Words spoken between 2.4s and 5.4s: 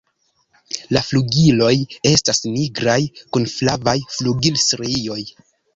nigraj kun flavaj flugilstrioj.